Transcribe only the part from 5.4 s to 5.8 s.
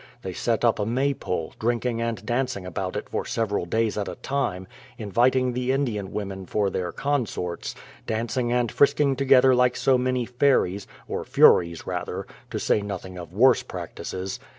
the